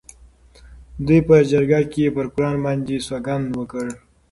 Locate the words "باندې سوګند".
2.65-3.45